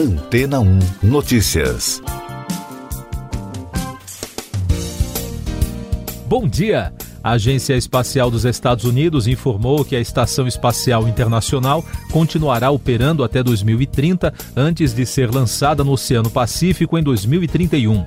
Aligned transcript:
Antena 0.00 0.60
1 0.60 0.78
Notícias. 1.02 2.00
Bom 6.26 6.48
dia! 6.48 6.90
A 7.22 7.32
Agência 7.32 7.76
Espacial 7.76 8.30
dos 8.30 8.46
Estados 8.46 8.86
Unidos 8.86 9.26
informou 9.26 9.84
que 9.84 9.94
a 9.94 10.00
Estação 10.00 10.48
Espacial 10.48 11.06
Internacional 11.06 11.84
continuará 12.10 12.70
operando 12.70 13.22
até 13.22 13.42
2030, 13.42 14.32
antes 14.56 14.94
de 14.94 15.04
ser 15.04 15.30
lançada 15.30 15.84
no 15.84 15.92
Oceano 15.92 16.30
Pacífico 16.30 16.96
em 16.96 17.02
2031. 17.02 18.06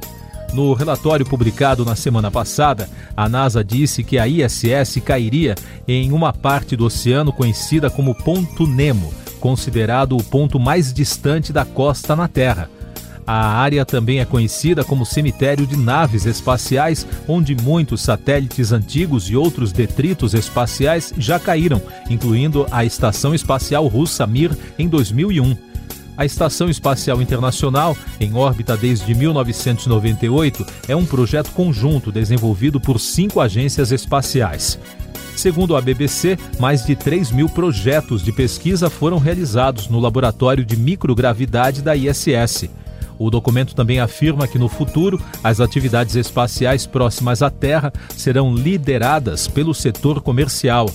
No 0.52 0.73
relatório 0.73 1.28
publicado 1.28 1.86
na 1.86 1.96
semana 1.96 2.32
passada, 2.32 2.89
a 3.16 3.30
NASA 3.30 3.64
disse 3.64 4.04
que 4.04 4.18
a 4.18 4.28
ISS 4.28 5.00
cairia 5.05 5.54
em 5.88 6.12
uma 6.12 6.34
parte 6.34 6.75
do 6.75 6.86
oceano 6.86 7.32
conhecida 7.32 7.88
como 7.88 8.16
Ponto 8.16 8.66
Nemo, 8.66 9.14
considerado 9.44 10.16
o 10.16 10.23
ponto 10.23 10.57
mais 10.57 10.94
distante 10.94 11.52
da 11.52 11.66
costa 11.66 12.15
na 12.15 12.29
Terra. 12.29 12.70
A 13.28 13.57
área 13.57 13.83
também 13.83 14.21
é 14.21 14.25
conhecida 14.25 14.86
como 14.86 15.06
cemitério 15.06 15.68
de 15.68 15.75
naves 15.75 16.25
espaciais, 16.25 17.06
onde 17.28 17.54
muitos 17.54 18.00
satélites 18.00 18.71
antigos 18.71 19.29
e 19.29 19.36
outros 19.36 19.74
detritos 19.74 20.33
espaciais 20.33 21.14
já 21.18 21.38
caíram, 21.38 21.82
incluindo 22.10 22.66
a 22.71 22.86
Estação 22.86 23.36
Espacial 23.36 23.86
Russa 23.88 24.25
Mir 24.25 24.57
em 24.79 24.88
2001. 24.88 25.57
A 26.16 26.24
Estação 26.24 26.69
Espacial 26.69 27.21
Internacional, 27.21 27.97
em 28.21 28.33
órbita 28.33 28.78
desde 28.78 29.14
1998, 29.14 30.66
é 30.88 30.96
um 30.96 31.05
projeto 31.05 31.52
conjunto 31.52 32.14
desenvolvido 32.14 32.80
por 32.80 32.97
cinco 32.97 33.41
agências 33.41 33.91
espaciais. 33.91 34.80
Segundo 35.36 35.75
a 35.75 35.81
BBC, 35.81 36.38
mais 36.59 36.86
de 36.86 36.95
3 36.95 37.31
mil 37.31 37.50
projetos 37.50 38.23
de 38.23 38.31
pesquisa 38.31 38.89
foram 38.89 39.17
realizados 39.17 39.88
no 39.88 40.00
Laboratório 40.00 40.64
de 40.64 40.78
Microgravidade 40.78 41.81
da 41.81 41.95
ISS. 41.95 42.69
O 43.17 43.30
documento 43.30 43.75
também 43.75 43.99
afirma 43.99 44.47
que 44.47 44.59
no 44.59 44.67
futuro 44.67 45.21
as 45.43 45.59
atividades 45.59 46.16
espaciais 46.16 46.85
próximas 46.85 47.41
à 47.41 47.49
Terra 47.49 47.91
serão 48.16 48.55
lideradas 48.55 49.47
pelo 49.47 49.73
setor 49.73 50.21
comercial. 50.21 50.89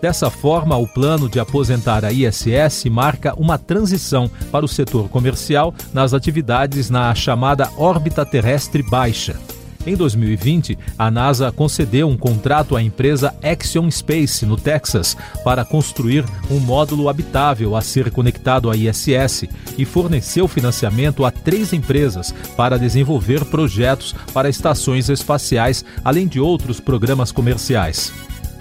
Dessa 0.00 0.30
forma, 0.30 0.76
o 0.76 0.86
plano 0.86 1.28
de 1.28 1.40
aposentar 1.40 2.04
a 2.04 2.12
ISS 2.12 2.84
marca 2.84 3.34
uma 3.36 3.58
transição 3.58 4.30
para 4.52 4.64
o 4.64 4.68
setor 4.68 5.08
comercial 5.08 5.74
nas 5.92 6.14
atividades 6.14 6.88
na 6.88 7.12
chamada 7.14 7.68
órbita 7.76 8.24
terrestre 8.24 8.82
baixa. 8.82 9.36
Em 9.86 9.96
2020, 9.96 10.78
a 10.98 11.10
NASA 11.10 11.50
concedeu 11.50 12.08
um 12.08 12.16
contrato 12.16 12.76
à 12.76 12.82
empresa 12.82 13.34
Axion 13.42 13.90
Space, 13.90 14.44
no 14.44 14.56
Texas, 14.56 15.16
para 15.42 15.64
construir 15.64 16.24
um 16.50 16.58
módulo 16.58 17.08
habitável 17.08 17.74
a 17.74 17.80
ser 17.80 18.10
conectado 18.10 18.70
à 18.70 18.76
ISS 18.76 19.44
e 19.78 19.84
forneceu 19.84 20.46
financiamento 20.46 21.24
a 21.24 21.30
três 21.30 21.72
empresas 21.72 22.34
para 22.56 22.78
desenvolver 22.78 23.44
projetos 23.44 24.14
para 24.32 24.48
estações 24.48 25.08
espaciais, 25.08 25.84
além 26.04 26.26
de 26.26 26.40
outros 26.40 26.80
programas 26.80 27.32
comerciais. 27.32 28.12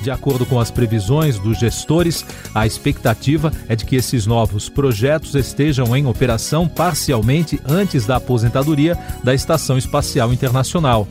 De 0.01 0.11
acordo 0.11 0.45
com 0.45 0.59
as 0.59 0.71
previsões 0.71 1.39
dos 1.39 1.59
gestores, 1.59 2.25
a 2.53 2.65
expectativa 2.65 3.51
é 3.67 3.75
de 3.75 3.85
que 3.85 3.95
esses 3.95 4.25
novos 4.25 4.69
projetos 4.69 5.35
estejam 5.35 5.95
em 5.95 6.05
operação 6.05 6.67
parcialmente 6.67 7.59
antes 7.67 8.05
da 8.05 8.17
aposentadoria 8.17 8.97
da 9.23 9.33
Estação 9.33 9.77
Espacial 9.77 10.31
Internacional. 10.31 11.07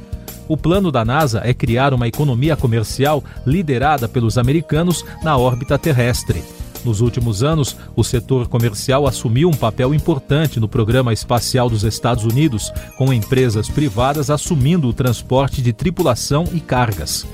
O 0.49 0.57
plano 0.57 0.93
da 0.93 1.05
NASA 1.05 1.41
é 1.45 1.53
criar 1.53 1.93
uma 1.93 2.07
economia 2.07 2.57
comercial 2.57 3.23
liderada 3.45 4.09
pelos 4.09 4.39
americanos 4.39 5.05
na 5.23 5.37
órbita 5.37 5.77
terrestre. 5.77 6.45
Nos 6.85 7.01
últimos 7.01 7.43
anos, 7.43 7.77
o 7.97 8.05
setor 8.05 8.47
comercial 8.47 9.09
assumiu 9.09 9.49
um 9.49 9.57
papel 9.57 9.93
importante 9.93 10.61
no 10.61 10.69
programa 10.69 11.13
espacial 11.13 11.69
dos 11.69 11.83
Estados 11.83 12.25
Unidos, 12.25 12.73
com 12.97 13.13
empresas 13.13 13.69
privadas 13.69 14.31
assumindo 14.31 14.89
o 14.89 14.93
transporte 14.93 15.61
de 15.61 15.73
tripulação 15.73 16.45
e 16.55 16.61
cargas. 16.61 17.27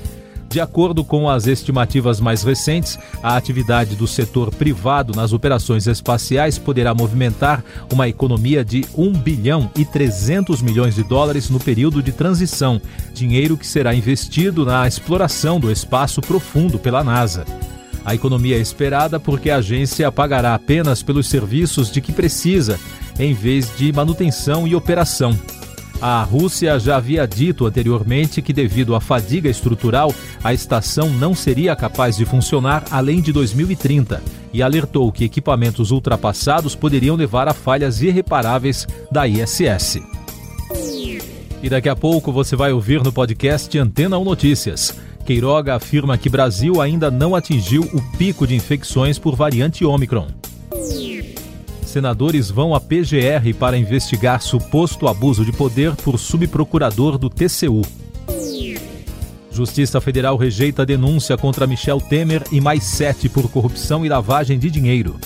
De 0.53 0.61
acordo 0.61 1.03
com 1.03 1.27
as 1.27 1.47
estimativas 1.47 2.19
mais 2.19 2.43
recentes, 2.43 2.99
a 3.23 3.35
atividade 3.35 3.95
do 3.95 4.05
setor 4.05 4.53
privado 4.53 5.11
nas 5.15 5.33
operações 5.33 5.87
espaciais 5.87 6.59
poderá 6.59 6.93
movimentar 6.93 7.65
uma 7.91 8.07
economia 8.07 8.63
de 8.63 8.85
1 8.95 9.13
bilhão 9.13 9.71
e 9.75 9.83
300 9.83 10.61
milhões 10.61 10.93
de 10.93 11.01
dólares 11.01 11.49
no 11.49 11.59
período 11.59 12.03
de 12.03 12.11
transição, 12.11 12.79
dinheiro 13.15 13.57
que 13.57 13.65
será 13.65 13.95
investido 13.95 14.63
na 14.63 14.87
exploração 14.87 15.59
do 15.59 15.71
espaço 15.71 16.21
profundo 16.21 16.77
pela 16.77 17.03
NASA. 17.03 17.45
A 18.05 18.13
economia 18.13 18.55
é 18.55 18.61
esperada 18.61 19.19
porque 19.19 19.49
a 19.49 19.55
agência 19.55 20.11
pagará 20.11 20.53
apenas 20.53 21.01
pelos 21.01 21.27
serviços 21.27 21.91
de 21.91 21.99
que 21.99 22.11
precisa, 22.11 22.79
em 23.17 23.33
vez 23.33 23.75
de 23.75 23.91
manutenção 23.91 24.67
e 24.67 24.75
operação. 24.75 25.35
A 26.05 26.21
Rússia 26.21 26.77
já 26.79 26.97
havia 26.97 27.25
dito 27.25 27.65
anteriormente 27.65 28.41
que, 28.41 28.51
devido 28.51 28.93
à 28.93 28.99
fadiga 28.99 29.49
estrutural, 29.49 30.13
a 30.43 30.53
estação 30.53 31.09
não 31.09 31.33
seria 31.33 31.73
capaz 31.77 32.17
de 32.17 32.25
funcionar 32.25 32.83
além 32.91 33.21
de 33.21 33.31
2030 33.31 34.21
e 34.51 34.61
alertou 34.61 35.09
que 35.13 35.23
equipamentos 35.23 35.91
ultrapassados 35.91 36.75
poderiam 36.75 37.15
levar 37.15 37.47
a 37.47 37.53
falhas 37.53 38.01
irreparáveis 38.01 38.85
da 39.09 39.25
ISS. 39.25 40.01
E 41.63 41.69
daqui 41.69 41.87
a 41.87 41.95
pouco 41.95 42.33
você 42.33 42.53
vai 42.57 42.73
ouvir 42.73 43.01
no 43.01 43.13
podcast 43.13 43.79
Antena 43.79 44.19
1 44.19 44.25
Notícias. 44.25 44.93
Queiroga 45.25 45.73
afirma 45.73 46.17
que 46.17 46.27
Brasil 46.27 46.81
ainda 46.81 47.09
não 47.09 47.33
atingiu 47.33 47.83
o 47.93 48.01
pico 48.17 48.45
de 48.45 48.53
infecções 48.53 49.17
por 49.17 49.37
variante 49.37 49.85
Omicron 49.85 50.42
senadores 51.93 52.49
vão 52.49 52.73
à 52.73 52.81
PGR 52.81 53.53
para 53.59 53.77
investigar 53.77 54.41
suposto 54.41 55.07
abuso 55.07 55.45
de 55.45 55.51
poder 55.51 55.95
por 55.97 56.17
subprocurador 56.17 57.19
do 57.19 57.29
TCU. 57.29 57.83
Justiça 59.51 60.01
Federal 60.01 60.35
rejeita 60.35 60.83
denúncia 60.83 61.37
contra 61.37 61.67
Michel 61.67 62.01
Temer 62.01 62.43
e 62.51 62.59
mais 62.59 62.83
sete 62.83 63.29
por 63.29 63.47
corrupção 63.47 64.03
e 64.03 64.09
lavagem 64.09 64.57
de 64.57 64.71
dinheiro. 64.71 65.19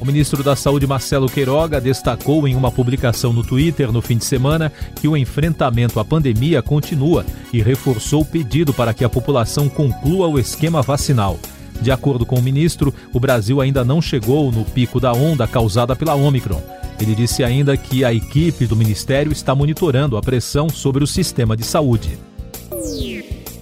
O 0.00 0.06
ministro 0.06 0.42
da 0.42 0.56
Saúde, 0.56 0.86
Marcelo 0.86 1.28
Queiroga, 1.28 1.78
destacou 1.78 2.48
em 2.48 2.56
uma 2.56 2.72
publicação 2.72 3.34
no 3.34 3.42
Twitter 3.42 3.92
no 3.92 4.00
fim 4.00 4.16
de 4.16 4.24
semana 4.24 4.72
que 4.98 5.06
o 5.06 5.14
enfrentamento 5.14 6.00
à 6.00 6.04
pandemia 6.04 6.62
continua 6.62 7.26
e 7.52 7.60
reforçou 7.60 8.22
o 8.22 8.24
pedido 8.24 8.72
para 8.72 8.94
que 8.94 9.04
a 9.04 9.10
população 9.10 9.68
conclua 9.68 10.26
o 10.26 10.38
esquema 10.38 10.80
vacinal. 10.80 11.38
De 11.80 11.90
acordo 11.90 12.26
com 12.26 12.38
o 12.38 12.42
ministro, 12.42 12.92
o 13.12 13.20
Brasil 13.20 13.60
ainda 13.60 13.84
não 13.84 14.02
chegou 14.02 14.52
no 14.52 14.64
pico 14.64 15.00
da 15.00 15.12
onda 15.12 15.46
causada 15.46 15.96
pela 15.96 16.14
Omicron. 16.14 16.60
Ele 17.00 17.14
disse 17.14 17.42
ainda 17.42 17.76
que 17.76 18.04
a 18.04 18.12
equipe 18.12 18.66
do 18.66 18.76
ministério 18.76 19.32
está 19.32 19.54
monitorando 19.54 20.16
a 20.16 20.20
pressão 20.20 20.68
sobre 20.68 21.02
o 21.02 21.06
sistema 21.06 21.56
de 21.56 21.64
saúde. 21.64 22.18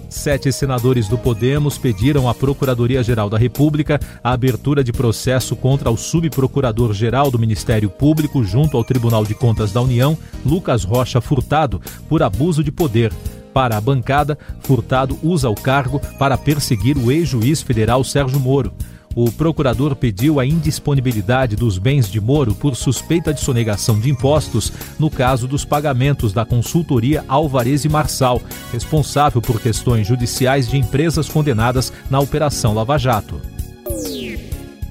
Sete 0.09 0.51
senadores 0.51 1.07
do 1.07 1.17
Podemos 1.17 1.77
pediram 1.77 2.27
à 2.27 2.33
Procuradoria-Geral 2.33 3.29
da 3.29 3.37
República 3.37 3.99
a 4.21 4.33
abertura 4.33 4.83
de 4.83 4.91
processo 4.91 5.55
contra 5.55 5.89
o 5.89 5.95
subprocurador-geral 5.95 7.31
do 7.31 7.39
Ministério 7.39 7.89
Público 7.89 8.43
junto 8.43 8.75
ao 8.75 8.83
Tribunal 8.83 9.23
de 9.23 9.33
Contas 9.33 9.71
da 9.71 9.81
União, 9.81 10.17
Lucas 10.45 10.83
Rocha 10.83 11.21
Furtado, 11.21 11.79
por 12.09 12.21
abuso 12.21 12.61
de 12.63 12.71
poder. 12.71 13.13
Para 13.53 13.77
a 13.77 13.81
bancada, 13.81 14.37
Furtado 14.61 15.17
usa 15.23 15.49
o 15.49 15.55
cargo 15.55 15.99
para 16.17 16.37
perseguir 16.37 16.97
o 16.97 17.11
ex-juiz 17.11 17.61
federal 17.61 18.03
Sérgio 18.03 18.39
Moro. 18.39 18.73
O 19.15 19.31
procurador 19.31 19.95
pediu 19.95 20.39
a 20.39 20.45
indisponibilidade 20.45 21.55
dos 21.55 21.77
bens 21.77 22.09
de 22.09 22.21
Moro 22.21 22.53
por 22.53 22.75
suspeita 22.75 23.33
de 23.33 23.41
sonegação 23.41 23.99
de 23.99 24.09
impostos 24.09 24.71
no 24.99 25.09
caso 25.09 25.47
dos 25.47 25.65
pagamentos 25.65 26.31
da 26.31 26.45
consultoria 26.45 27.25
Alvarez 27.27 27.83
e 27.85 27.89
Marçal, 27.89 28.41
responsável 28.71 29.41
por 29.41 29.59
questões 29.59 30.07
judiciais 30.07 30.69
de 30.69 30.77
empresas 30.77 31.27
condenadas 31.27 31.91
na 32.09 32.19
Operação 32.19 32.73
Lava 32.73 32.97
Jato. 32.97 33.58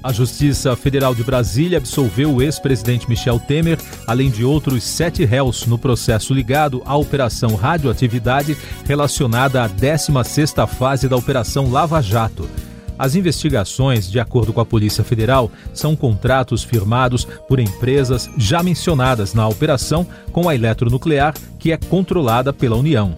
A 0.01 0.13
Justiça 0.13 0.77
Federal 0.77 1.13
de 1.13 1.23
Brasília 1.23 1.77
absolveu 1.77 2.33
o 2.33 2.41
ex-presidente 2.41 3.09
Michel 3.09 3.37
Temer, 3.37 3.77
além 4.07 4.29
de 4.29 4.45
outros 4.45 4.83
sete 4.83 5.25
réus 5.25 5.65
no 5.65 5.77
processo 5.77 6.33
ligado 6.33 6.81
à 6.85 6.95
Operação 6.95 7.55
Radioatividade 7.55 8.57
relacionada 8.85 9.61
à 9.61 9.69
16ª 9.69 10.65
fase 10.67 11.09
da 11.09 11.17
Operação 11.17 11.69
Lava 11.69 12.01
Jato. 12.01 12.49
As 12.97 13.15
investigações, 13.15 14.09
de 14.09 14.21
acordo 14.21 14.53
com 14.53 14.61
a 14.61 14.65
Polícia 14.65 15.03
Federal, 15.03 15.51
são 15.73 15.97
contratos 15.97 16.63
firmados 16.63 17.25
por 17.47 17.59
empresas 17.59 18.29
já 18.37 18.63
mencionadas 18.63 19.33
na 19.33 19.47
operação 19.47 20.07
com 20.31 20.47
a 20.47 20.55
eletronuclear, 20.55 21.33
que 21.57 21.73
é 21.73 21.77
controlada 21.77 22.53
pela 22.53 22.77
União. 22.77 23.17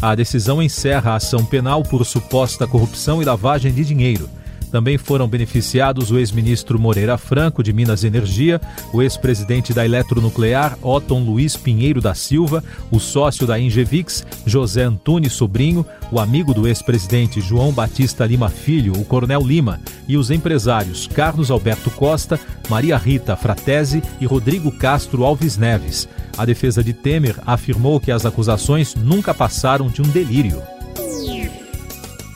A 0.00 0.14
decisão 0.14 0.62
encerra 0.62 1.12
a 1.12 1.16
ação 1.16 1.44
penal 1.44 1.82
por 1.82 2.04
suposta 2.04 2.66
corrupção 2.66 3.22
e 3.22 3.24
lavagem 3.24 3.72
de 3.72 3.84
dinheiro. 3.84 4.28
Também 4.72 4.96
foram 4.96 5.28
beneficiados 5.28 6.10
o 6.10 6.18
ex-ministro 6.18 6.78
Moreira 6.78 7.18
Franco, 7.18 7.62
de 7.62 7.74
Minas 7.74 8.02
e 8.02 8.06
Energia, 8.06 8.58
o 8.90 9.02
ex-presidente 9.02 9.74
da 9.74 9.84
Eletronuclear, 9.84 10.78
Otton 10.80 11.22
Luiz 11.22 11.58
Pinheiro 11.58 12.00
da 12.00 12.14
Silva, 12.14 12.64
o 12.90 12.98
sócio 12.98 13.46
da 13.46 13.60
Ingevix, 13.60 14.24
José 14.46 14.84
Antunes 14.84 15.34
Sobrinho, 15.34 15.84
o 16.10 16.18
amigo 16.18 16.54
do 16.54 16.66
ex-presidente 16.66 17.38
João 17.38 17.70
Batista 17.70 18.24
Lima 18.24 18.48
Filho, 18.48 18.94
o 18.94 19.04
Coronel 19.04 19.42
Lima, 19.42 19.78
e 20.08 20.16
os 20.16 20.30
empresários 20.30 21.06
Carlos 21.06 21.50
Alberto 21.50 21.90
Costa, 21.90 22.40
Maria 22.70 22.96
Rita 22.96 23.36
Fratese 23.36 24.02
e 24.22 24.24
Rodrigo 24.24 24.72
Castro 24.72 25.22
Alves 25.22 25.58
Neves. 25.58 26.08
A 26.38 26.46
defesa 26.46 26.82
de 26.82 26.94
Temer 26.94 27.36
afirmou 27.44 28.00
que 28.00 28.10
as 28.10 28.24
acusações 28.24 28.94
nunca 28.94 29.34
passaram 29.34 29.88
de 29.88 30.00
um 30.00 30.08
delírio. 30.08 30.62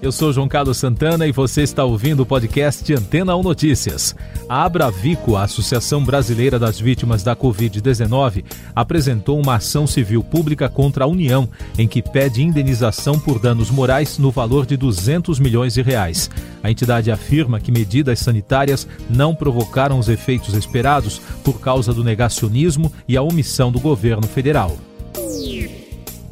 Eu 0.00 0.12
sou 0.12 0.32
João 0.32 0.46
Carlos 0.46 0.76
Santana 0.76 1.26
e 1.26 1.32
você 1.32 1.62
está 1.62 1.84
ouvindo 1.84 2.20
o 2.20 2.26
podcast 2.26 2.94
Antena 2.94 3.34
1 3.34 3.42
Notícias. 3.42 4.14
A 4.48 4.64
Abravico, 4.64 5.34
a 5.34 5.42
Associação 5.42 6.04
Brasileira 6.04 6.56
das 6.56 6.78
Vítimas 6.78 7.24
da 7.24 7.34
Covid-19, 7.34 8.44
apresentou 8.76 9.40
uma 9.40 9.56
ação 9.56 9.88
civil 9.88 10.22
pública 10.22 10.68
contra 10.68 11.02
a 11.02 11.08
União, 11.08 11.48
em 11.76 11.88
que 11.88 12.00
pede 12.00 12.44
indenização 12.44 13.18
por 13.18 13.40
danos 13.40 13.72
morais 13.72 14.18
no 14.18 14.30
valor 14.30 14.66
de 14.66 14.76
200 14.76 15.40
milhões 15.40 15.74
de 15.74 15.82
reais. 15.82 16.30
A 16.62 16.70
entidade 16.70 17.10
afirma 17.10 17.58
que 17.58 17.72
medidas 17.72 18.20
sanitárias 18.20 18.86
não 19.10 19.34
provocaram 19.34 19.98
os 19.98 20.08
efeitos 20.08 20.54
esperados 20.54 21.20
por 21.42 21.60
causa 21.60 21.92
do 21.92 22.04
negacionismo 22.04 22.92
e 23.08 23.16
a 23.16 23.22
omissão 23.22 23.72
do 23.72 23.80
governo 23.80 24.28
federal. 24.28 24.76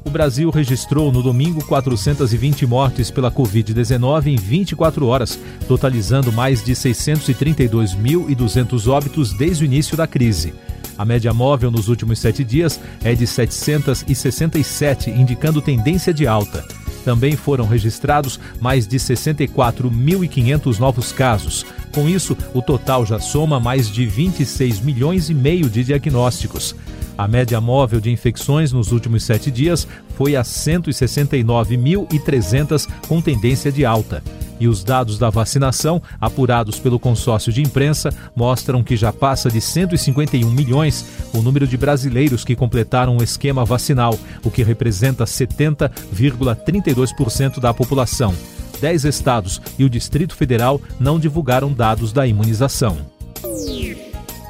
O 0.06 0.10
Brasil 0.10 0.48
registrou 0.50 1.10
no 1.10 1.20
domingo 1.20 1.64
420 1.64 2.64
mortes 2.64 3.10
pela 3.10 3.28
Covid-19 3.28 4.28
em 4.28 4.36
24 4.36 5.04
horas, 5.04 5.36
totalizando 5.66 6.30
mais 6.30 6.62
de 6.62 6.74
632.200 6.74 8.86
óbitos 8.86 9.34
desde 9.34 9.64
o 9.64 9.66
início 9.66 9.96
da 9.96 10.06
crise. 10.06 10.54
A 10.96 11.04
média 11.04 11.34
móvel 11.34 11.72
nos 11.72 11.88
últimos 11.88 12.20
sete 12.20 12.44
dias 12.44 12.78
é 13.02 13.16
de 13.16 13.26
767, 13.26 15.10
indicando 15.10 15.60
tendência 15.60 16.14
de 16.14 16.24
alta. 16.24 16.64
Também 17.04 17.34
foram 17.34 17.66
registrados 17.66 18.38
mais 18.60 18.86
de 18.86 18.98
64.500 18.98 20.78
novos 20.78 21.10
casos. 21.10 21.66
Com 21.92 22.08
isso, 22.08 22.36
o 22.54 22.62
total 22.62 23.04
já 23.04 23.18
soma 23.18 23.58
mais 23.58 23.90
de 23.90 24.06
26 24.06 24.78
milhões 24.80 25.30
e 25.30 25.34
meio 25.34 25.68
de 25.68 25.82
diagnósticos. 25.82 26.76
A 27.18 27.26
média 27.26 27.60
móvel 27.60 28.00
de 28.00 28.10
infecções 28.10 28.72
nos 28.72 28.92
últimos 28.92 29.24
sete 29.24 29.50
dias 29.50 29.88
foi 30.16 30.36
a 30.36 30.42
169.300, 30.42 32.86
com 33.08 33.22
tendência 33.22 33.72
de 33.72 33.86
alta. 33.86 34.22
E 34.60 34.68
os 34.68 34.84
dados 34.84 35.18
da 35.18 35.30
vacinação, 35.30 36.02
apurados 36.20 36.78
pelo 36.78 36.98
consórcio 36.98 37.50
de 37.52 37.62
imprensa, 37.62 38.10
mostram 38.34 38.82
que 38.82 38.96
já 38.96 39.12
passa 39.12 39.50
de 39.50 39.60
151 39.60 40.50
milhões 40.50 41.04
o 41.32 41.40
número 41.42 41.66
de 41.66 41.76
brasileiros 41.76 42.42
que 42.44 42.56
completaram 42.56 43.16
o 43.16 43.22
esquema 43.22 43.64
vacinal, 43.64 44.18
o 44.42 44.50
que 44.50 44.62
representa 44.62 45.24
70,32% 45.24 47.60
da 47.60 47.74
população. 47.74 48.34
Dez 48.80 49.04
estados 49.04 49.60
e 49.78 49.84
o 49.84 49.90
Distrito 49.90 50.34
Federal 50.34 50.80
não 51.00 51.18
divulgaram 51.18 51.72
dados 51.72 52.12
da 52.12 52.26
imunização. 52.26 53.15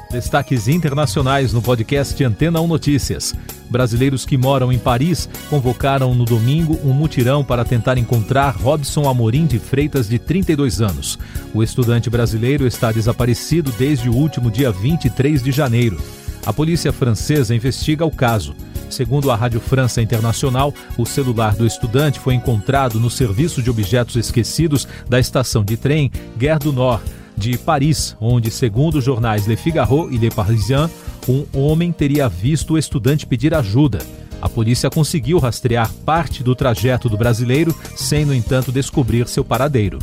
Destaques 0.09 0.69
internacionais 0.69 1.51
no 1.51 1.61
podcast 1.61 2.23
Antena 2.23 2.61
1 2.61 2.67
Notícias. 2.67 3.35
Brasileiros 3.69 4.25
que 4.25 4.37
moram 4.37 4.71
em 4.71 4.79
Paris 4.79 5.27
convocaram 5.49 6.15
no 6.15 6.23
domingo 6.23 6.79
um 6.81 6.93
mutirão 6.93 7.43
para 7.43 7.65
tentar 7.65 7.97
encontrar 7.97 8.55
Robson 8.55 9.09
Amorim 9.09 9.45
de 9.45 9.59
Freitas, 9.59 10.07
de 10.07 10.17
32 10.17 10.81
anos. 10.81 11.19
O 11.53 11.61
estudante 11.61 12.09
brasileiro 12.09 12.65
está 12.65 12.89
desaparecido 12.93 13.69
desde 13.77 14.09
o 14.09 14.15
último 14.15 14.49
dia 14.49 14.71
23 14.71 15.43
de 15.43 15.51
janeiro. 15.51 15.97
A 16.45 16.53
polícia 16.53 16.93
francesa 16.93 17.53
investiga 17.53 18.05
o 18.05 18.11
caso. 18.11 18.55
Segundo 18.89 19.29
a 19.29 19.35
Rádio 19.35 19.59
França 19.59 20.01
Internacional, 20.01 20.73
o 20.97 21.05
celular 21.05 21.53
do 21.53 21.67
estudante 21.67 22.21
foi 22.21 22.35
encontrado 22.35 23.01
no 23.01 23.09
serviço 23.09 23.61
de 23.61 23.69
objetos 23.69 24.15
esquecidos 24.15 24.87
da 25.09 25.19
estação 25.19 25.65
de 25.65 25.75
trem 25.75 26.09
Gare 26.37 26.63
du 26.63 26.71
Nord 26.71 27.03
de 27.37 27.57
Paris, 27.57 28.17
onde, 28.19 28.49
segundo 28.49 28.95
os 28.95 29.03
jornais 29.03 29.45
Le 29.45 29.55
Figaro 29.55 30.11
e 30.11 30.17
Le 30.17 30.31
Parisien, 30.31 30.89
um 31.29 31.45
homem 31.53 31.91
teria 31.91 32.27
visto 32.27 32.73
o 32.73 32.77
estudante 32.77 33.27
pedir 33.27 33.53
ajuda. 33.53 33.99
A 34.41 34.49
polícia 34.49 34.89
conseguiu 34.89 35.39
rastrear 35.39 35.91
parte 36.05 36.43
do 36.43 36.55
trajeto 36.55 37.07
do 37.07 37.17
brasileiro, 37.17 37.75
sem, 37.95 38.25
no 38.25 38.33
entanto, 38.33 38.71
descobrir 38.71 39.27
seu 39.27 39.43
paradeiro. 39.43 39.99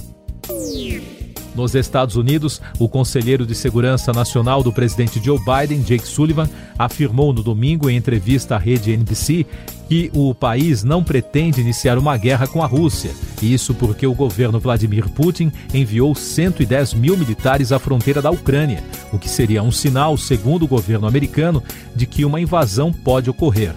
Nos 1.55 1.75
Estados 1.75 2.17
Unidos, 2.17 2.61
o 2.79 2.89
conselheiro 2.89 3.47
de 3.47 3.55
segurança 3.55 4.13
nacional 4.13 4.63
do 4.63 4.73
presidente 4.73 5.23
Joe 5.23 5.39
Biden, 5.39 5.83
Jake 5.83 6.07
Sullivan, 6.07 6.49
afirmou 6.79 7.33
no 7.33 7.43
domingo 7.43 7.89
em 7.89 7.97
entrevista 7.97 8.57
à 8.57 8.59
rede 8.59 8.93
NBC 8.93 9.47
que 9.89 10.11
o 10.15 10.35
país 10.35 10.83
não 10.83 11.05
pretende 11.05 11.61
iniciar 11.61 11.99
uma 11.99 12.17
guerra 12.17 12.47
com 12.47 12.63
a 12.63 12.67
Rússia. 12.67 13.13
Isso 13.43 13.75
porque 13.75 14.07
o 14.07 14.15
governo 14.15 14.59
Vladimir 14.59 15.09
Putin 15.11 15.53
enviou 15.73 16.15
110 16.15 16.95
mil 16.95 17.17
militares 17.17 17.71
à 17.71 17.79
fronteira 17.79 18.21
da 18.21 18.31
Ucrânia, 18.31 18.83
o 19.13 19.19
que 19.19 19.29
seria 19.29 19.63
um 19.63 19.71
sinal, 19.71 20.17
segundo 20.17 20.65
o 20.65 20.69
governo 20.69 21.07
americano, 21.07 21.63
de 21.95 22.07
que 22.07 22.25
uma 22.25 22.41
invasão 22.41 22.93
pode 22.93 23.31
ocorrer. 23.31 23.75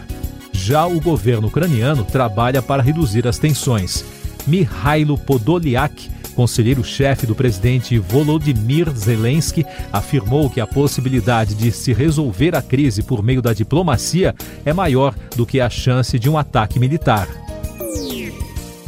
Já 0.52 0.88
o 0.88 1.00
governo 1.00 1.48
ucraniano 1.48 2.04
trabalha 2.04 2.62
para 2.62 2.82
reduzir 2.82 3.28
as 3.28 3.38
tensões. 3.38 4.04
Mikhailo 4.48 5.18
Podolyak, 5.18 6.10
conselheiro-chefe 6.38 7.26
do 7.26 7.34
presidente 7.34 7.98
Volodymyr 7.98 8.92
Zelensky, 8.96 9.66
afirmou 9.92 10.52
que 10.52 10.62
a 10.62 10.68
possibilidade 10.68 11.56
de 11.56 11.72
se 11.72 11.92
resolver 11.92 12.56
a 12.56 12.62
crise 12.62 13.02
por 13.02 13.24
meio 13.24 13.42
da 13.42 13.54
diplomacia 13.54 14.36
é 14.64 14.72
maior 14.72 15.16
do 15.36 15.48
que 15.48 15.60
a 15.60 15.68
chance 15.68 16.20
de 16.20 16.30
um 16.30 16.38
ataque 16.38 16.80
militar. 16.80 17.28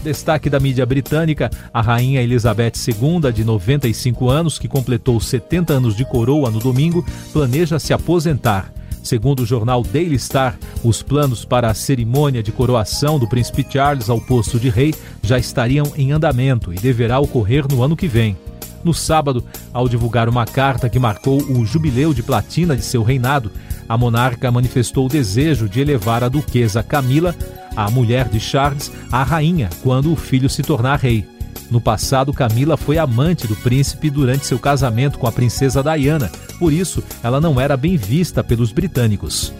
Destaque 0.03 0.47
da 0.47 0.59
mídia 0.59 0.85
britânica: 0.85 1.49
a 1.73 1.81
rainha 1.81 2.21
Elizabeth 2.21 2.73
II, 2.87 3.31
de 3.33 3.43
95 3.43 4.29
anos, 4.29 4.59
que 4.59 4.67
completou 4.67 5.19
70 5.19 5.73
anos 5.73 5.97
de 5.97 6.05
coroa 6.05 6.51
no 6.51 6.59
domingo, 6.59 7.03
planeja 7.33 7.79
se 7.79 7.93
aposentar. 7.93 8.71
Segundo 9.03 9.41
o 9.41 9.45
jornal 9.45 9.81
Daily 9.81 10.19
Star, 10.19 10.57
os 10.83 11.01
planos 11.01 11.45
para 11.45 11.69
a 11.69 11.73
cerimônia 11.73 12.43
de 12.43 12.51
coroação 12.51 13.17
do 13.17 13.27
príncipe 13.27 13.65
Charles 13.69 14.09
ao 14.09 14.19
posto 14.19 14.59
de 14.59 14.69
rei 14.69 14.93
já 15.23 15.37
estariam 15.37 15.91
em 15.95 16.11
andamento 16.11 16.73
e 16.73 16.77
deverá 16.77 17.19
ocorrer 17.19 17.65
no 17.69 17.81
ano 17.81 17.95
que 17.95 18.07
vem. 18.07 18.37
No 18.83 18.93
sábado, 18.93 19.43
ao 19.73 19.89
divulgar 19.89 20.29
uma 20.29 20.45
carta 20.45 20.89
que 20.89 20.99
marcou 20.99 21.41
o 21.41 21.65
jubileu 21.65 22.13
de 22.13 22.23
platina 22.23 22.75
de 22.75 22.83
seu 22.83 23.03
reinado, 23.03 23.51
a 23.87 23.97
monarca 23.97 24.51
manifestou 24.51 25.07
o 25.07 25.09
desejo 25.09 25.67
de 25.67 25.81
elevar 25.81 26.23
a 26.23 26.29
duquesa 26.29 26.83
Camila, 26.83 27.35
a 27.75 27.89
mulher 27.89 28.29
de 28.29 28.39
Charles, 28.39 28.91
à 29.11 29.23
rainha 29.23 29.69
quando 29.83 30.11
o 30.11 30.15
filho 30.15 30.49
se 30.49 30.61
tornar 30.61 30.99
rei. 30.99 31.25
No 31.69 31.79
passado, 31.79 32.33
Camila 32.33 32.75
foi 32.75 32.97
amante 32.97 33.45
do 33.45 33.55
príncipe 33.55 34.09
durante 34.09 34.45
seu 34.45 34.57
casamento 34.57 35.19
com 35.19 35.27
a 35.27 35.31
princesa 35.31 35.83
Diana, 35.83 36.31
por 36.57 36.73
isso 36.73 37.03
ela 37.23 37.39
não 37.39 37.61
era 37.61 37.77
bem 37.77 37.95
vista 37.95 38.43
pelos 38.43 38.71
britânicos. 38.71 39.53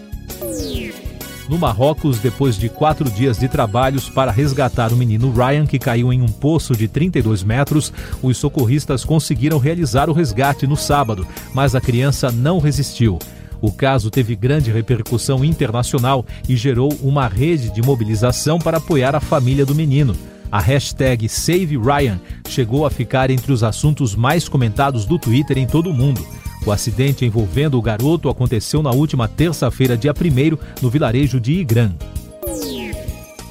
No 1.48 1.58
Marrocos, 1.58 2.20
depois 2.20 2.56
de 2.58 2.70
quatro 2.70 3.10
dias 3.10 3.40
de 3.40 3.48
trabalhos 3.48 4.08
para 4.08 4.32
resgatar 4.32 4.94
o 4.94 4.96
menino 4.96 5.32
Ryan, 5.32 5.66
que 5.66 5.80
caiu 5.80 6.14
em 6.14 6.22
um 6.22 6.28
poço 6.28 6.76
de 6.76 6.88
32 6.88 7.44
metros, 7.44 7.92
os 8.22 8.38
socorristas 8.38 9.04
conseguiram 9.04 9.58
realizar 9.58 10.12
o 10.12 10.14
resgate 10.14 10.68
no 10.68 10.76
sábado, 10.78 11.28
mas 11.52 11.74
a 11.74 11.82
criança 11.82 12.32
não 12.32 12.60
resistiu. 12.60 13.18
O 13.60 13.72
caso 13.72 14.12
teve 14.12 14.36
grande 14.36 14.72
repercussão 14.72 15.44
internacional 15.44 16.24
e 16.48 16.56
gerou 16.56 16.96
uma 17.02 17.28
rede 17.28 17.72
de 17.72 17.82
mobilização 17.82 18.60
para 18.60 18.78
apoiar 18.78 19.16
a 19.16 19.20
família 19.20 19.66
do 19.66 19.74
menino. 19.74 20.16
A 20.52 20.60
hashtag 20.60 21.30
SaveRyan 21.30 22.20
chegou 22.48 22.86
a 22.86 22.90
ficar 22.90 23.30
entre 23.30 23.52
os 23.52 23.64
assuntos 23.64 24.16
mais 24.16 24.50
comentados 24.50 25.06
do 25.06 25.20
Twitter 25.20 25.58
em 25.58 25.68
todo 25.68 25.92
o 25.92 25.94
mundo. 25.94 26.26
O 26.66 26.72
acidente 26.72 27.24
envolvendo 27.24 27.78
o 27.78 27.82
garoto 27.82 28.30
aconteceu 28.30 28.82
na 28.82 28.92
última 28.92 29.28
terça-feira, 29.28 29.96
dia 29.96 30.12
1 30.12 30.58
no 30.82 30.90
vilarejo 30.90 31.40
de 31.40 31.54
Igrã. 31.54 31.94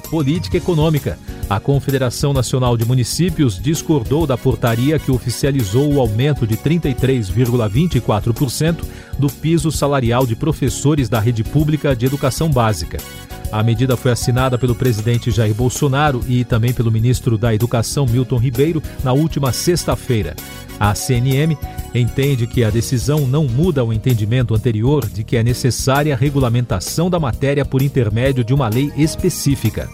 Política 0.09 0.57
Econômica. 0.57 1.17
A 1.49 1.57
Confederação 1.59 2.31
Nacional 2.31 2.77
de 2.77 2.85
Municípios 2.85 3.59
discordou 3.59 4.27
da 4.27 4.37
portaria 4.37 4.99
que 4.99 5.09
oficializou 5.09 5.91
o 5.91 5.99
aumento 5.99 6.45
de 6.45 6.55
33,24% 6.55 8.85
do 9.17 9.27
piso 9.29 9.71
salarial 9.71 10.27
de 10.27 10.35
professores 10.35 11.09
da 11.09 11.19
rede 11.19 11.43
pública 11.43 11.95
de 11.95 12.05
educação 12.05 12.49
básica. 12.49 12.99
A 13.51 13.63
medida 13.63 13.97
foi 13.97 14.11
assinada 14.11 14.59
pelo 14.59 14.75
presidente 14.75 15.31
Jair 15.31 15.55
Bolsonaro 15.55 16.21
e 16.27 16.43
também 16.43 16.71
pelo 16.71 16.91
ministro 16.91 17.35
da 17.35 17.53
Educação 17.53 18.05
Milton 18.05 18.37
Ribeiro 18.37 18.81
na 19.03 19.11
última 19.11 19.51
sexta-feira. 19.51 20.35
A 20.79 20.93
CNM 20.93 21.57
entende 21.93 22.45
que 22.45 22.63
a 22.63 22.69
decisão 22.69 23.25
não 23.25 23.45
muda 23.45 23.83
o 23.83 23.91
entendimento 23.91 24.53
anterior 24.53 25.07
de 25.07 25.23
que 25.23 25.35
é 25.35 25.43
necessária 25.43 26.13
a 26.13 26.17
regulamentação 26.17 27.09
da 27.09 27.19
matéria 27.19 27.65
por 27.65 27.81
intermédio 27.81 28.43
de 28.43 28.53
uma 28.53 28.69
lei 28.69 28.91
específica. 28.95 29.89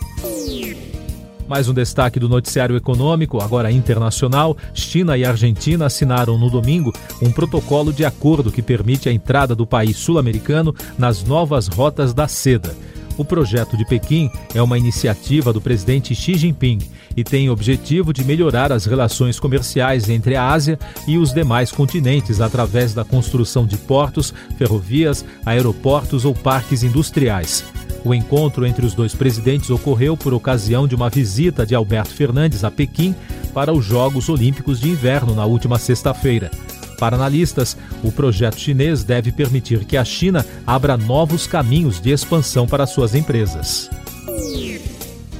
Mais 1.47 1.69
um 1.69 1.73
destaque 1.73 2.19
do 2.19 2.27
noticiário 2.27 2.75
econômico, 2.75 3.39
agora 3.39 3.71
internacional: 3.71 4.57
China 4.73 5.15
e 5.15 5.23
Argentina 5.23 5.85
assinaram 5.85 6.37
no 6.37 6.49
domingo 6.49 6.91
um 7.21 7.31
protocolo 7.31 7.93
de 7.93 8.03
acordo 8.03 8.51
que 8.51 8.63
permite 8.63 9.07
a 9.07 9.13
entrada 9.13 9.55
do 9.55 9.65
país 9.65 9.95
sul-americano 9.95 10.75
nas 10.97 11.23
novas 11.23 11.67
rotas 11.67 12.13
da 12.13 12.27
seda. 12.27 12.75
O 13.17 13.23
projeto 13.23 13.77
de 13.77 13.85
Pequim 13.85 14.29
é 14.53 14.61
uma 14.61 14.77
iniciativa 14.77 15.53
do 15.53 15.61
presidente 15.61 16.13
Xi 16.13 16.35
Jinping 16.35 16.79
e 17.15 17.23
tem 17.23 17.49
o 17.49 17.53
objetivo 17.53 18.11
de 18.11 18.25
melhorar 18.25 18.71
as 18.71 18.85
relações 18.85 19.39
comerciais 19.39 20.09
entre 20.09 20.35
a 20.35 20.49
Ásia 20.49 20.77
e 21.07 21.17
os 21.17 21.33
demais 21.33 21.71
continentes 21.71 22.41
através 22.41 22.93
da 22.93 23.05
construção 23.05 23.65
de 23.65 23.77
portos, 23.77 24.33
ferrovias, 24.57 25.23
aeroportos 25.45 26.25
ou 26.25 26.33
parques 26.33 26.83
industriais. 26.83 27.63
O 28.03 28.13
encontro 28.13 28.65
entre 28.67 28.85
os 28.85 28.93
dois 28.93 29.15
presidentes 29.15 29.69
ocorreu 29.69 30.15
por 30.15 30.33
ocasião 30.33 30.87
de 30.87 30.93
uma 30.93 31.09
visita 31.09 31.65
de 31.65 31.73
Alberto 31.73 32.13
Fernandes 32.13 32.63
a 32.63 32.69
Pequim 32.69 33.15
para 33.53 33.73
os 33.73 33.83
Jogos 33.83 34.29
Olímpicos 34.29 34.79
de 34.79 34.89
Inverno 34.89 35.33
na 35.33 35.45
última 35.45 35.79
sexta-feira. 35.79 36.51
Para 36.95 37.15
analistas, 37.15 37.77
o 38.03 38.11
projeto 38.11 38.59
chinês 38.59 39.03
deve 39.03 39.31
permitir 39.31 39.85
que 39.85 39.97
a 39.97 40.05
China 40.05 40.45
abra 40.65 40.97
novos 40.97 41.45
caminhos 41.47 41.99
de 41.99 42.11
expansão 42.11 42.67
para 42.67 42.87
suas 42.87 43.13
empresas. 43.13 43.89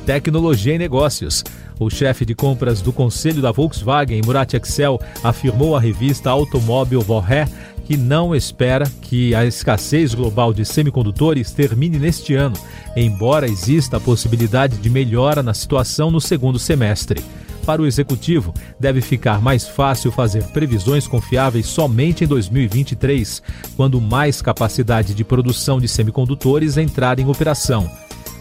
Tecnologia 0.05 0.75
e 0.75 0.77
negócios. 0.77 1.43
O 1.79 1.89
chefe 1.89 2.25
de 2.25 2.33
compras 2.33 2.81
do 2.81 2.93
Conselho 2.93 3.41
da 3.41 3.51
Volkswagen, 3.51 4.21
Murat 4.25 4.53
Excel, 4.53 4.99
afirmou 5.23 5.75
à 5.75 5.79
revista 5.79 6.29
Automóvel 6.29 7.01
Vorré 7.01 7.47
que 7.85 7.95
não 7.95 8.35
espera 8.35 8.89
que 9.01 9.35
a 9.35 9.45
escassez 9.45 10.15
global 10.15 10.51
de 10.51 10.65
semicondutores 10.65 11.51
termine 11.51 11.99
neste 11.99 12.33
ano, 12.33 12.55
embora 12.95 13.47
exista 13.47 13.97
a 13.97 13.99
possibilidade 13.99 14.77
de 14.77 14.89
melhora 14.89 15.43
na 15.43 15.53
situação 15.53 16.09
no 16.09 16.19
segundo 16.19 16.57
semestre. 16.57 17.23
Para 17.65 17.81
o 17.81 17.87
executivo, 17.87 18.53
deve 18.79 19.01
ficar 19.01 19.41
mais 19.41 19.67
fácil 19.67 20.11
fazer 20.11 20.43
previsões 20.45 21.07
confiáveis 21.07 21.65
somente 21.65 22.23
em 22.23 22.27
2023, 22.27 23.41
quando 23.75 23.99
mais 23.99 24.41
capacidade 24.41 25.15
de 25.15 25.23
produção 25.23 25.79
de 25.79 25.87
semicondutores 25.87 26.77
entrar 26.77 27.19
em 27.19 27.27
operação. 27.27 27.89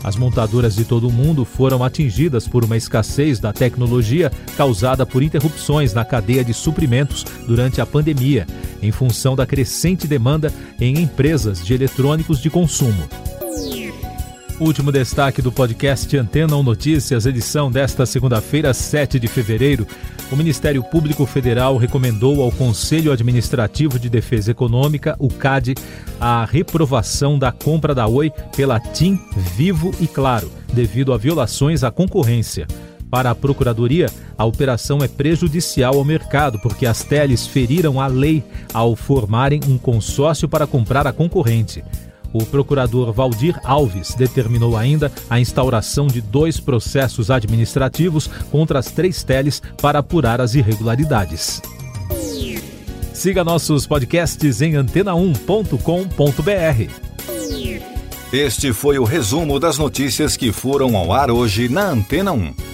As 0.05 0.17
montadoras 0.17 0.77
de 0.77 0.85
todo 0.85 1.09
o 1.09 1.13
mundo 1.13 1.47
foram 1.47 1.83
atingidas 1.83 2.47
por 2.47 2.63
uma 2.63 2.77
escassez 2.77 3.41
da 3.41 3.55
tecnologia 3.55 4.31
causada 4.55 5.07
por 5.07 5.23
interrupções 5.23 5.95
na 5.95 6.05
cadeia 6.05 6.45
de 6.45 6.53
suprimentos 6.53 7.25
durante 7.47 7.81
a 7.81 7.87
pandemia, 7.87 8.47
em 8.83 8.93
função 8.93 9.35
da 9.35 9.47
crescente 9.47 10.07
demanda 10.07 10.53
em 10.79 11.01
empresas 11.01 11.65
de 11.65 11.73
eletrônicos 11.73 12.39
de 12.43 12.51
consumo. 12.51 13.09
Último 14.61 14.93
destaque 14.93 15.43
do 15.43 15.51
podcast 15.51 16.17
Antena 16.17 16.55
1 16.55 16.63
Notícias, 16.63 17.27
edição 17.27 17.73
desta 17.73 18.07
segunda-feira, 18.07 18.73
7 18.73 19.19
de 19.19 19.27
fevereiro. 19.27 19.85
O 20.31 20.37
Ministério 20.37 20.81
Público 20.85 21.27
Federal 21.27 21.77
recomendou 21.77 22.41
ao 22.41 22.53
Conselho 22.53 23.11
Administrativo 23.11 23.99
de 23.99 24.09
Defesa 24.09 24.53
Econômica, 24.53 25.17
o 25.19 25.29
CAD, 25.29 25.75
a 26.21 26.45
reprovação 26.45 27.37
da 27.37 27.51
compra 27.51 27.97
da 27.97 28.07
Oi 28.07 28.31
pela 28.55 28.79
TIM, 28.79 29.19
Vivo 29.57 29.93
e 30.01 30.07
Claro, 30.07 30.49
devido 30.73 31.13
a 31.13 31.19
violações 31.19 31.83
à 31.83 31.91
concorrência. 31.91 32.69
Para 33.11 33.31
a 33.31 33.35
Procuradoria, 33.35 34.07
a 34.39 34.45
operação 34.45 34.99
é 35.03 35.09
prejudicial 35.09 35.97
ao 35.97 36.05
mercado 36.05 36.61
porque 36.61 36.87
as 36.87 37.03
teles 37.03 37.45
feriram 37.45 38.01
a 38.01 38.07
lei 38.07 38.45
ao 38.73 38.95
formarem 38.95 39.61
um 39.67 39.77
consórcio 39.77 40.49
para 40.49 40.67
comprar 40.67 41.09
a 41.09 41.13
concorrente. 41.13 41.83
O 42.35 42.45
procurador 42.45 43.13
Valdir 43.13 43.59
Alves 43.63 44.13
determinou 44.15 44.77
ainda 44.77 45.13
a 45.31 45.39
instauração 45.39 46.09
de 46.09 46.21
dois 46.21 46.59
processos 46.59 47.31
administrativos 47.31 48.27
contra 48.51 48.81
as 48.81 48.91
três 48.91 49.23
teles 49.23 49.63
para 49.81 50.01
apurar 50.01 50.41
as 50.41 50.57
irregularidades. 50.57 51.63
Siga 53.13 53.45
nossos 53.45 53.87
podcasts 53.87 54.61
em 54.61 54.73
antena1.com.br. 54.73 56.91
Este 58.33 58.73
foi 58.73 58.99
o 58.99 59.05
resumo 59.05 59.61
das 59.61 59.79
notícias 59.79 60.37
que 60.37 60.51
foram 60.51 60.97
ao 60.97 61.13
ar 61.13 61.31
hoje 61.31 61.69
na 61.69 61.91
Antena 61.91 62.33
1. 62.33 62.74